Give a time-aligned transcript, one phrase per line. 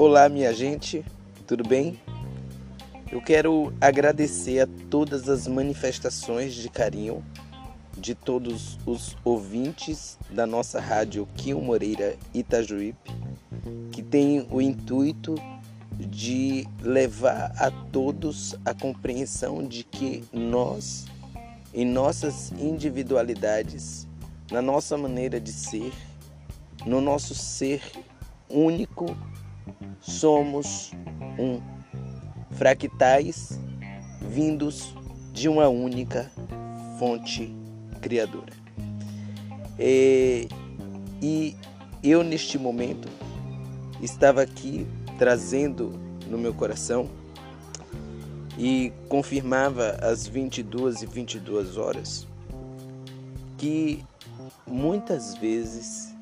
[0.00, 1.04] Olá, minha gente,
[1.44, 2.00] tudo bem?
[3.10, 7.24] Eu quero agradecer a todas as manifestações de carinho
[7.96, 13.10] de todos os ouvintes da nossa rádio Quinho Moreira Itajuípe,
[13.90, 15.34] que tem o intuito
[15.98, 21.06] de levar a todos a compreensão de que nós,
[21.74, 24.06] em nossas individualidades,
[24.48, 25.92] na nossa maneira de ser,
[26.86, 27.82] no nosso ser
[28.48, 29.16] único,
[30.00, 30.92] somos
[31.38, 31.60] um
[32.52, 33.58] fractais
[34.20, 34.94] vindos
[35.32, 36.30] de uma única
[36.98, 37.54] fonte
[38.00, 38.52] criadora.
[39.78, 40.48] E,
[41.22, 41.56] e
[42.02, 43.08] eu, neste momento,
[44.02, 44.86] estava aqui
[45.18, 45.92] trazendo
[46.26, 47.08] no meu coração
[48.58, 52.26] e confirmava às 22 e 22 horas
[53.56, 54.04] que
[54.66, 56.14] muitas vezes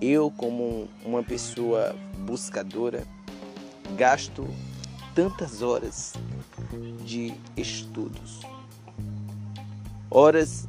[0.00, 1.96] eu, como uma pessoa
[2.26, 3.06] buscadora,
[3.96, 4.46] gasto
[5.14, 6.14] tantas horas
[7.04, 8.40] de estudos,
[10.10, 10.68] horas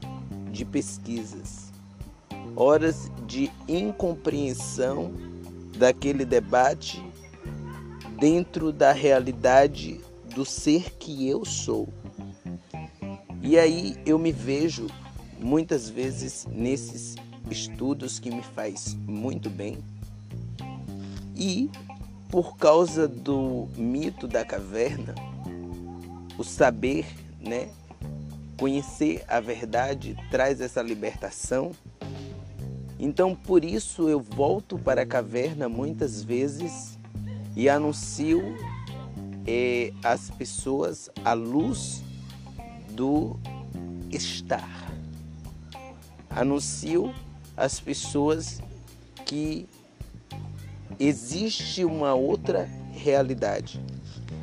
[0.52, 1.74] de pesquisas,
[2.56, 5.12] horas de incompreensão
[5.78, 7.04] daquele debate
[8.20, 10.00] dentro da realidade
[10.34, 11.90] do ser que eu sou.
[13.42, 14.88] E aí eu me vejo
[15.40, 17.16] muitas vezes nesses
[17.50, 19.78] estudos que me faz muito bem.
[21.38, 21.70] E
[22.30, 25.14] por causa do mito da caverna,
[26.38, 27.06] o saber,
[27.40, 27.70] né,
[28.58, 31.72] conhecer a verdade traz essa libertação.
[33.00, 36.98] Então, por isso eu volto para a caverna muitas vezes
[37.56, 38.42] e anuncio
[39.46, 42.04] é, às pessoas a luz
[42.92, 43.40] do
[44.12, 44.92] estar.
[46.30, 47.14] Anuncio
[47.56, 48.62] às pessoas
[49.26, 49.68] que
[51.00, 53.82] existe uma outra realidade.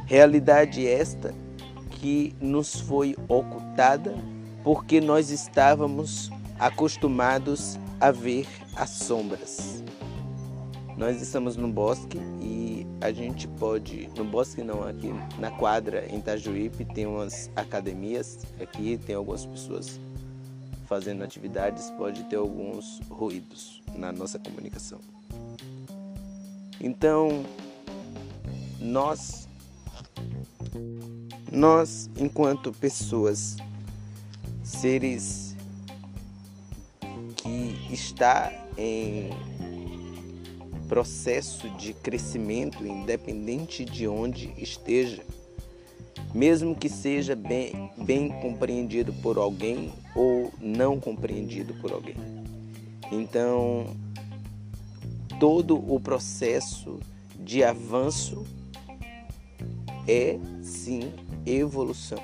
[0.07, 1.35] Realidade esta
[1.91, 4.15] que nos foi ocultada
[4.63, 8.47] porque nós estávamos acostumados a ver
[8.77, 9.83] as sombras.
[10.97, 16.19] Nós estamos no bosque e a gente pode, no bosque não, aqui na quadra em
[16.19, 20.01] Itajuípe tem umas academias, aqui tem algumas pessoas
[20.87, 25.01] fazendo atividades, pode ter alguns ruídos na nossa comunicação.
[26.81, 27.45] Então,
[28.81, 29.49] nós,
[31.51, 33.57] nós enquanto pessoas,
[34.63, 35.57] seres
[37.37, 39.31] que está em
[40.89, 45.25] processo de crescimento, independente de onde esteja,
[46.35, 52.17] mesmo que seja bem, bem compreendido por alguém ou não compreendido por alguém.
[53.11, 53.87] Então,
[55.39, 56.99] todo o processo
[57.39, 58.45] de avanço
[60.07, 61.13] é sim
[61.47, 62.19] evolução,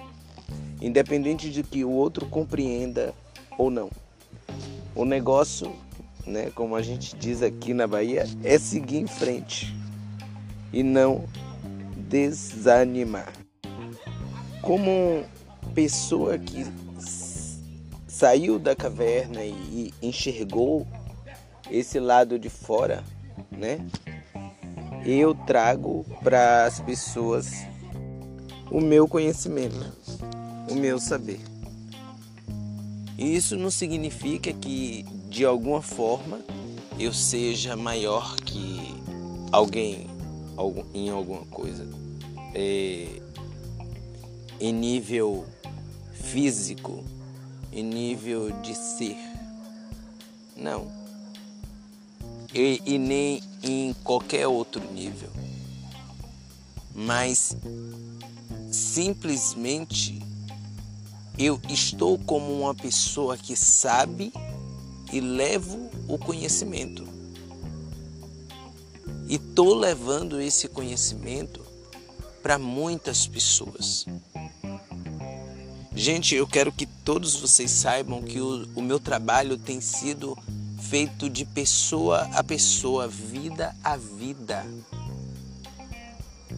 [0.80, 3.14] independente de que o outro compreenda
[3.58, 3.90] ou não.
[4.94, 5.72] O negócio,
[6.26, 9.74] né, como a gente diz aqui na Bahia, é seguir em frente
[10.72, 11.24] e não
[12.08, 13.32] desanimar.
[14.62, 15.24] Como
[15.74, 16.66] pessoa que
[18.06, 20.86] saiu da caverna e enxergou
[21.70, 23.04] esse lado de fora,
[23.50, 23.78] né?
[25.04, 27.50] Eu trago para as pessoas
[28.70, 29.92] o meu conhecimento,
[30.70, 31.40] o meu saber.
[33.16, 36.40] E isso não significa que de alguma forma
[36.98, 38.94] eu seja maior que
[39.52, 40.08] alguém
[40.92, 41.86] em alguma coisa.
[42.54, 43.06] É,
[44.60, 45.46] em nível
[46.12, 47.02] físico,
[47.72, 49.16] em nível de ser.
[50.56, 50.99] Não
[52.54, 55.30] e, e nem em qualquer outro nível,
[56.94, 57.56] mas
[58.70, 60.20] simplesmente
[61.38, 64.32] eu estou como uma pessoa que sabe
[65.12, 67.08] e levo o conhecimento.
[69.28, 71.64] E estou levando esse conhecimento
[72.42, 74.04] para muitas pessoas.
[75.94, 80.36] Gente, eu quero que todos vocês saibam que o, o meu trabalho tem sido
[80.90, 84.66] feito de pessoa a pessoa, vida a vida.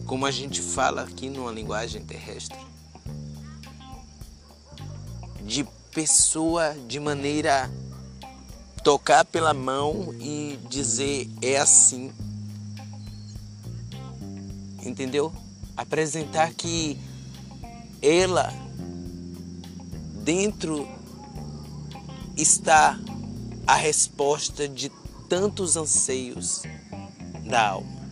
[0.07, 2.57] Como a gente fala aqui numa linguagem terrestre.
[5.43, 7.69] De pessoa de maneira
[8.83, 12.11] tocar pela mão e dizer é assim.
[14.83, 15.31] Entendeu?
[15.77, 16.97] Apresentar que
[18.01, 18.51] ela
[20.23, 20.87] dentro
[22.35, 22.97] está
[23.65, 24.89] a resposta de
[25.29, 26.63] tantos anseios
[27.45, 28.03] da alma.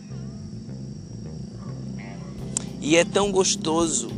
[2.80, 4.08] E é tão gostoso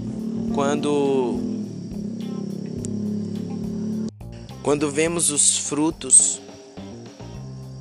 [0.55, 1.39] quando
[4.63, 6.41] quando vemos os frutos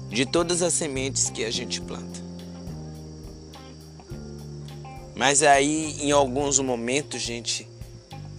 [0.09, 2.21] de todas as sementes que a gente planta.
[5.15, 7.65] Mas aí, em alguns momentos, gente,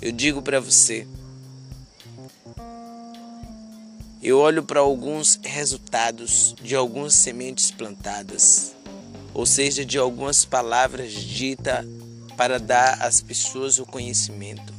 [0.02, 1.06] eu digo para você,
[4.24, 8.74] eu olho para alguns resultados de algumas sementes plantadas,
[9.34, 11.84] ou seja, de algumas palavras ditas
[12.34, 14.72] para dar às pessoas o conhecimento.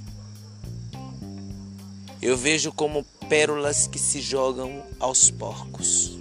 [2.19, 6.17] Eu vejo como pérolas que se jogam aos porcos.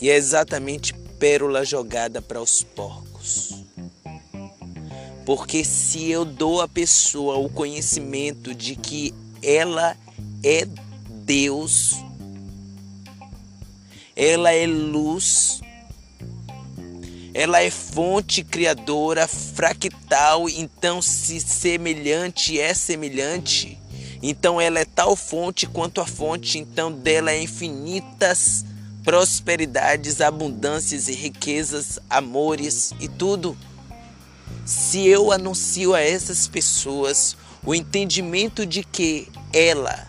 [0.00, 3.62] E é exatamente pérola jogada para os porcos.
[5.24, 9.14] Porque se eu dou à pessoa o conhecimento de que
[9.46, 9.96] ela
[10.42, 10.66] é
[11.08, 12.04] Deus,
[14.16, 15.60] ela é luz,
[17.32, 23.78] ela é fonte criadora, fractal, então se semelhante é semelhante,
[24.20, 28.64] então ela é tal fonte quanto a fonte, então dela é infinitas
[29.04, 33.56] prosperidades, abundâncias e riquezas, amores e tudo.
[34.64, 40.06] Se eu anuncio a essas pessoas o entendimento de que ela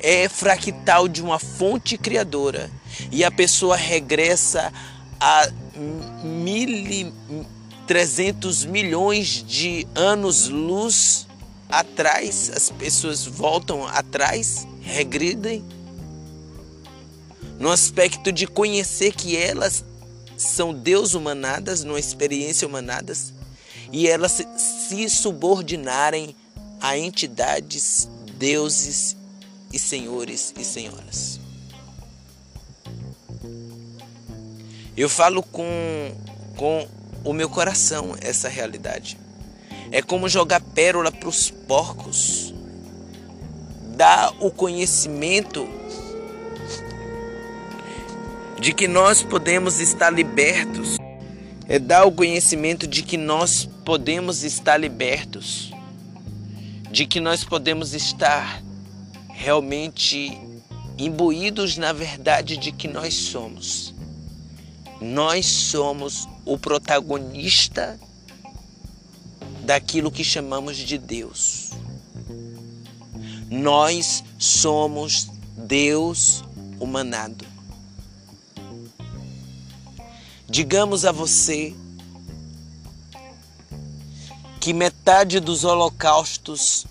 [0.00, 2.68] é fractal de uma fonte criadora
[3.12, 4.72] e a pessoa regressa
[5.20, 5.48] a
[6.24, 7.12] mil,
[7.86, 11.28] 300 milhões de anos-luz
[11.68, 15.64] atrás, as pessoas voltam atrás, regridem
[17.60, 19.84] no aspecto de conhecer que elas
[20.36, 23.32] são Deus humanadas, numa experiência humanadas,
[23.92, 26.34] e elas se, se subordinarem
[26.80, 29.16] a entidades, deuses
[29.72, 31.40] e senhores e senhoras.
[34.96, 36.14] Eu falo com,
[36.56, 36.86] com
[37.24, 39.16] o meu coração essa realidade.
[39.92, 42.54] É como jogar pérola para os porcos.
[43.96, 45.68] Dar o conhecimento
[48.58, 50.96] de que nós podemos estar libertos.
[51.68, 55.69] É dar o conhecimento de que nós podemos estar libertos.
[56.90, 58.62] De que nós podemos estar
[59.28, 60.38] realmente
[60.98, 63.94] imbuídos na verdade de que nós somos.
[65.00, 67.98] Nós somos o protagonista
[69.64, 71.70] daquilo que chamamos de Deus.
[73.50, 76.44] Nós somos Deus
[76.78, 77.46] humanado.
[80.48, 81.74] Digamos a você
[85.00, 86.84] metade dos holocaustos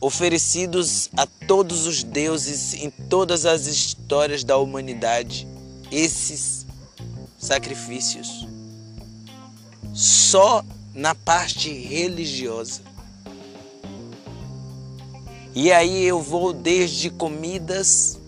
[0.00, 5.48] oferecidos a todos os deuses em todas as histórias da humanidade,
[5.90, 6.64] esses
[7.36, 8.46] sacrifícios,
[9.92, 12.82] só na parte religiosa.
[15.52, 18.20] E aí eu vou desde comidas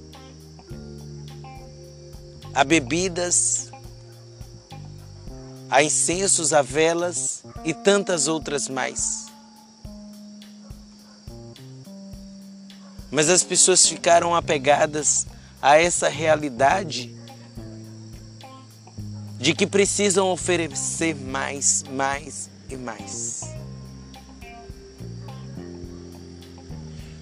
[2.52, 3.70] a bebidas,
[5.74, 9.26] a incensos, a velas e tantas outras mais.
[13.10, 15.26] Mas as pessoas ficaram apegadas
[15.60, 17.12] a essa realidade
[19.36, 23.40] de que precisam oferecer mais, mais e mais.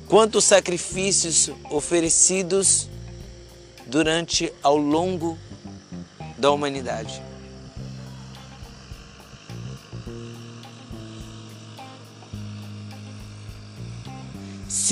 [0.06, 2.87] Quantos sacrifícios oferecidos
[3.87, 5.38] durante ao longo
[6.37, 7.31] da humanidade?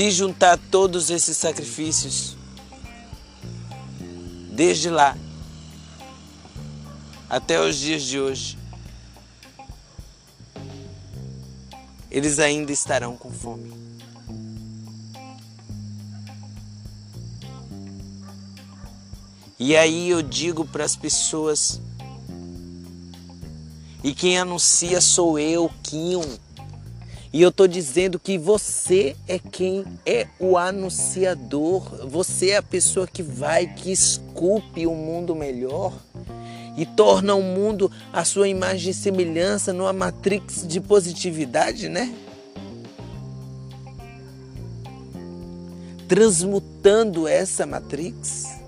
[0.01, 2.35] Se juntar todos esses sacrifícios,
[4.51, 5.15] desde lá
[7.29, 8.57] até os dias de hoje,
[12.11, 13.75] eles ainda estarão com fome.
[19.59, 21.79] E aí eu digo para as pessoas,
[24.03, 26.25] e quem anuncia sou eu, Kion.
[27.33, 33.07] E eu estou dizendo que você é quem é o anunciador, você é a pessoa
[33.07, 35.93] que vai, que esculpe o um mundo melhor
[36.77, 42.13] e torna o mundo a sua imagem e semelhança numa matrix de positividade, né?
[46.09, 48.61] Transmutando essa matrix.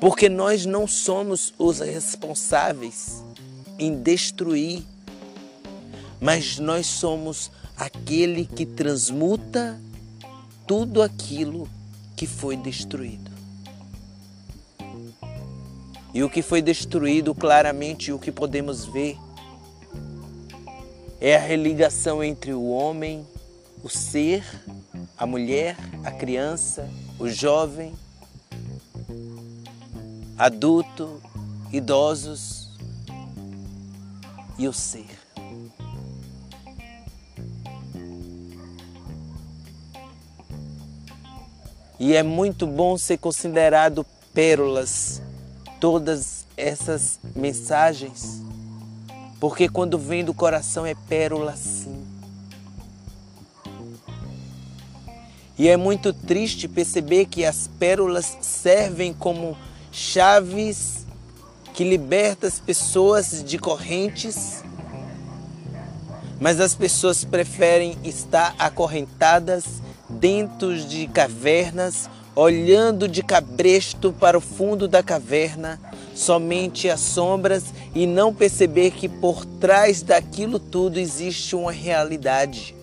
[0.00, 3.22] Porque nós não somos os responsáveis
[3.78, 4.82] em destruir,
[6.20, 9.78] mas nós somos aquele que transmuta
[10.66, 11.68] tudo aquilo
[12.16, 13.30] que foi destruído.
[16.12, 19.16] E o que foi destruído, claramente, o que podemos ver
[21.20, 23.26] é a religação entre o homem,
[23.82, 24.44] o ser,
[25.16, 26.88] a mulher, a criança,
[27.18, 27.94] o jovem,
[30.40, 31.20] adulto,
[31.70, 32.70] idosos
[34.58, 35.04] e o ser.
[41.98, 45.20] E é muito bom ser considerado pérolas
[45.78, 48.42] todas essas mensagens,
[49.38, 52.02] porque quando vem do coração é pérola sim.
[55.58, 59.54] E é muito triste perceber que as pérolas servem como
[59.92, 61.06] chaves
[61.74, 64.62] que libertam as pessoas de correntes,
[66.40, 69.64] mas as pessoas preferem estar acorrentadas
[70.08, 75.80] dentro de cavernas, olhando de cabresto para o fundo da caverna,
[76.14, 82.79] somente as sombras e não perceber que por trás daquilo tudo existe uma realidade.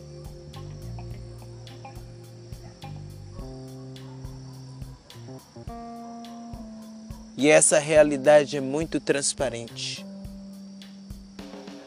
[7.38, 10.04] E essa realidade é muito transparente,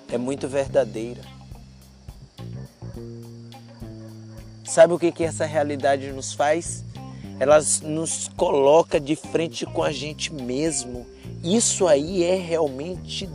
[0.09, 1.21] é muito verdadeira.
[4.65, 6.85] Sabe o que, que essa realidade nos faz?
[7.41, 11.05] Ela nos coloca de frente com a gente mesmo.
[11.43, 13.29] Isso aí é realmente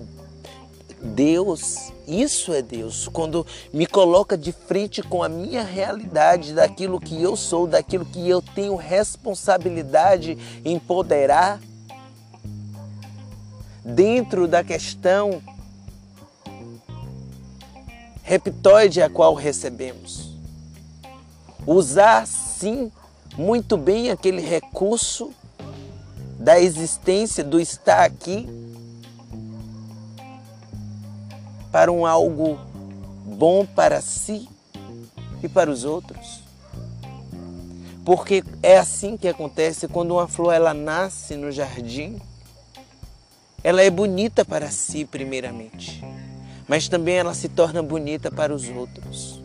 [1.01, 1.91] Deus.
[2.07, 3.10] Isso é Deus.
[3.10, 8.29] Quando me coloca de frente com a minha realidade, daquilo que eu sou, daquilo que
[8.29, 11.60] eu tenho responsabilidade em empoderar,
[13.86, 15.42] dentro da questão
[18.24, 20.36] reptoide a qual recebemos
[21.65, 22.92] usar sim
[23.38, 25.32] muito bem aquele recurso
[26.39, 28.48] da existência, do estar aqui,
[31.72, 32.58] para um algo
[33.25, 34.48] bom para si
[35.44, 36.44] e para os outros.
[38.06, 42.22] Porque é assim que acontece quando uma flor ela nasce no jardim.
[43.65, 46.00] Ela é bonita para si primeiramente,
[46.67, 49.41] mas também ela se torna bonita para os outros.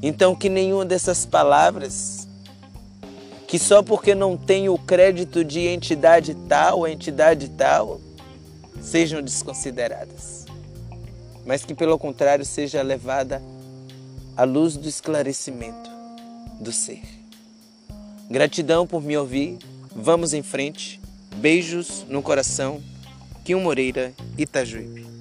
[0.00, 2.28] Então, que nenhuma dessas palavras,
[3.48, 8.00] que só porque não tem o crédito de entidade tal, entidade tal,
[8.80, 10.46] sejam desconsideradas,
[11.44, 13.42] mas que, pelo contrário, seja levada
[14.36, 15.90] à luz do esclarecimento
[16.60, 17.15] do ser.
[18.30, 19.58] Gratidão por me ouvir.
[19.94, 21.00] Vamos em frente.
[21.36, 22.82] Beijos no coração.
[23.44, 25.15] Kim Moreira, Itajuípe.